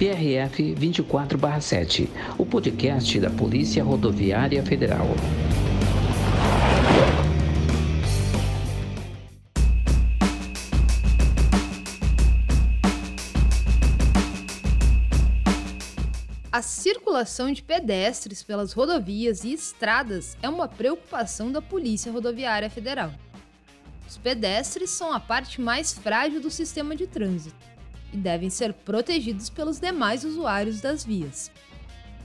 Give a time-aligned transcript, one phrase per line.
[0.00, 5.06] PRF 24/7, o podcast da Polícia Rodoviária Federal.
[16.50, 23.12] A circulação de pedestres pelas rodovias e estradas é uma preocupação da Polícia Rodoviária Federal.
[24.08, 27.79] Os pedestres são a parte mais frágil do sistema de trânsito
[28.12, 31.50] e devem ser protegidos pelos demais usuários das vias.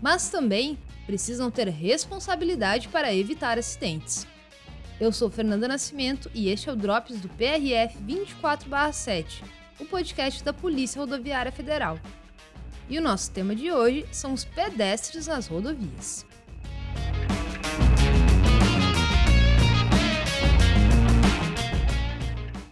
[0.00, 4.26] Mas também precisam ter responsabilidade para evitar acidentes.
[5.00, 9.42] Eu sou Fernanda Nascimento e este é o Drops do PRF 24/7,
[9.78, 11.98] o podcast da Polícia Rodoviária Federal.
[12.88, 16.26] E o nosso tema de hoje são os pedestres nas rodovias.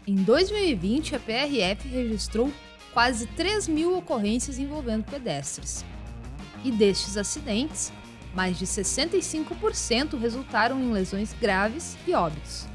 [0.06, 2.52] Em 2020, a PRF registrou
[2.98, 5.84] quase 3 mil ocorrências envolvendo pedestres.
[6.64, 7.92] E destes acidentes,
[8.34, 12.66] mais de 65% resultaram em lesões graves e óbitos.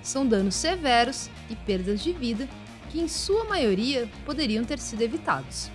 [0.00, 2.48] São danos severos e perdas de vida
[2.88, 5.72] que, em sua maioria, poderiam ter sido evitados.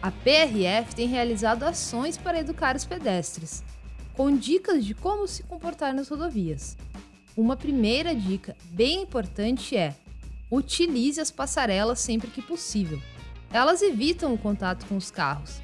[0.00, 3.62] A PRF tem realizado ações para educar os pedestres,
[4.14, 6.74] com dicas de como se comportar nas rodovias.
[7.38, 9.94] Uma primeira dica bem importante é:
[10.50, 13.00] utilize as passarelas sempre que possível.
[13.52, 15.62] Elas evitam o contato com os carros.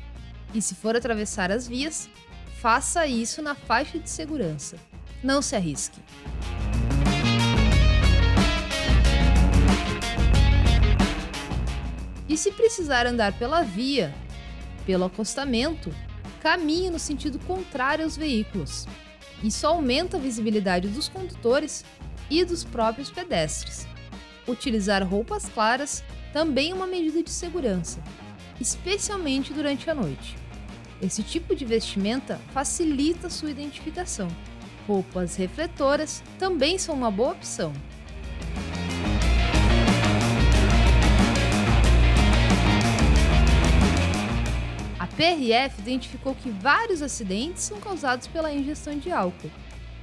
[0.54, 2.08] E se for atravessar as vias,
[2.60, 4.76] faça isso na faixa de segurança.
[5.20, 5.98] Não se arrisque.
[12.28, 14.14] E se precisar andar pela via,
[14.86, 15.92] pelo acostamento,
[16.40, 18.86] caminhe no sentido contrário aos veículos.
[19.44, 21.84] Isso aumenta a visibilidade dos condutores
[22.30, 23.86] e dos próprios pedestres.
[24.48, 28.02] Utilizar roupas claras também é uma medida de segurança,
[28.58, 30.34] especialmente durante a noite.
[31.02, 34.28] Esse tipo de vestimenta facilita sua identificação.
[34.86, 37.70] Roupas refletoras também são uma boa opção.
[45.16, 49.50] PRF identificou que vários acidentes são causados pela ingestão de álcool.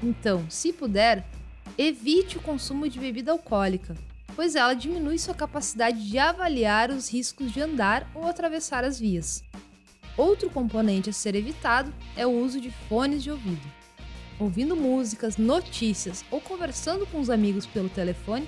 [0.02, 1.28] Então, se puder,
[1.78, 3.94] evite o consumo de bebida alcoólica,
[4.36, 9.44] pois ela diminui sua capacidade de avaliar os riscos de andar ou atravessar as vias.
[10.16, 13.70] Outro componente a ser evitado é o uso de fones de ouvido.
[14.40, 18.48] Ouvindo músicas, notícias ou conversando com os amigos pelo telefone,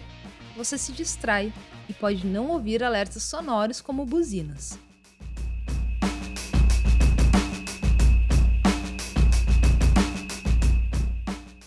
[0.55, 1.53] você se distrai
[1.89, 4.79] e pode não ouvir alertas sonoros como buzinas.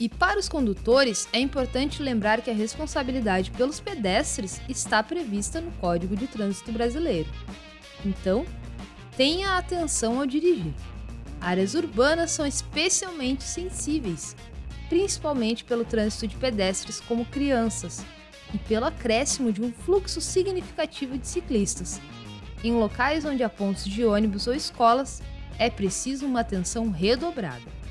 [0.06, 5.72] E para os condutores, é importante lembrar que a responsabilidade pelos pedestres está prevista no
[5.72, 7.28] Código de Trânsito Brasileiro.
[8.04, 8.46] Então,
[9.16, 10.72] tenha atenção ao dirigir.
[11.40, 14.36] Áreas urbanas são especialmente sensíveis,
[14.88, 18.06] principalmente pelo trânsito de pedestres como crianças
[18.54, 22.00] e pelo acréscimo de um fluxo significativo de ciclistas.
[22.62, 25.20] Em locais onde há pontos de ônibus ou escolas,
[25.58, 27.85] é preciso uma atenção redobrada.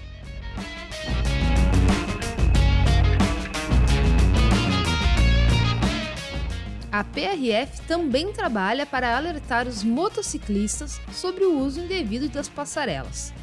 [6.96, 13.34] A PRF também trabalha para alertar os motociclistas sobre o uso indevido das passarelas.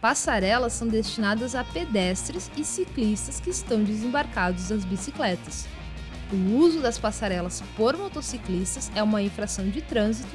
[0.00, 5.68] Passarelas são destinadas a pedestres e ciclistas que estão desembarcados das bicicletas.
[6.32, 10.34] O uso das passarelas por motociclistas é uma infração de trânsito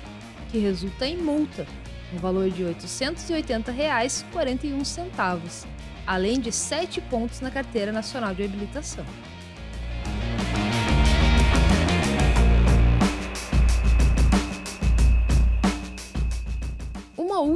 [0.50, 1.68] que resulta em multa,
[2.13, 5.68] no valor de R$ 880,41,
[6.07, 9.03] além de 7 pontos na Carteira Nacional de Habilitação.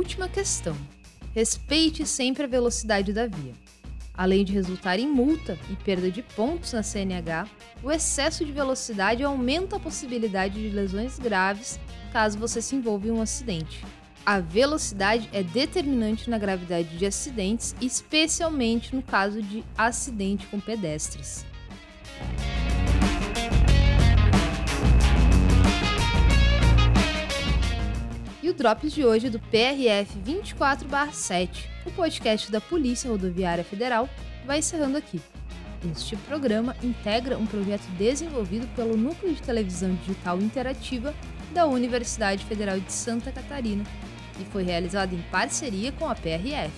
[0.08, 0.74] Última questão.
[1.36, 3.52] Respeite sempre a velocidade da via.
[4.14, 7.46] Além de resultar em multa e perda de pontos na CNH,
[7.84, 11.78] o excesso de velocidade aumenta a possibilidade de lesões graves
[12.14, 13.84] caso você se envolva em um acidente.
[14.26, 21.46] A velocidade é determinante na gravidade de acidentes, especialmente no caso de acidente com pedestres.
[28.48, 34.08] E o Drops de hoje do PRF 24/7, o podcast da Polícia Rodoviária Federal,
[34.46, 35.20] vai encerrando aqui.
[35.92, 41.14] Este programa integra um projeto desenvolvido pelo Núcleo de Televisão Digital Interativa
[41.54, 43.84] da Universidade Federal de Santa Catarina
[44.40, 46.72] e foi realizado em parceria com a PRF.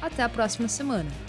[0.00, 1.25] Até a próxima semana!